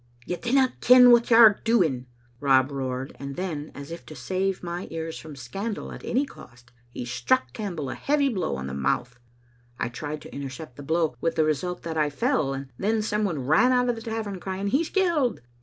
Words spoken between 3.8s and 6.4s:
if to save my ears from scandal at any